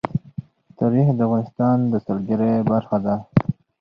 تاریخ 0.77 1.07
د 1.15 1.19
افغانستان 1.27 1.77
د 1.91 1.93
سیلګرۍ 2.05 2.53
برخه 2.71 2.97
ده. 3.05 3.15